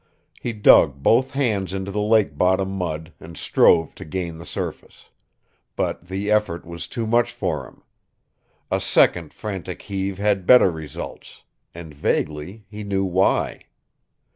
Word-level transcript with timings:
He 0.41 0.51
dug 0.51 1.03
both 1.03 1.29
hands 1.35 1.75
into 1.75 1.91
the 1.91 2.01
lake 2.01 2.35
bottom 2.35 2.71
mud 2.71 3.13
and 3.19 3.37
strove 3.37 3.93
to 3.93 4.03
gain 4.03 4.39
the 4.39 4.47
surface. 4.47 5.11
But 5.75 6.07
the 6.07 6.31
effort 6.31 6.65
was 6.65 6.87
too 6.87 7.05
much 7.05 7.31
for 7.31 7.67
him. 7.67 7.83
A 8.71 8.81
second 8.81 9.31
frantic 9.31 9.83
heave 9.83 10.17
had 10.17 10.47
better 10.47 10.71
results. 10.71 11.43
And 11.75 11.93
vaguely 11.93 12.65
he 12.67 12.83
knew 12.83 13.05
why. 13.05 13.67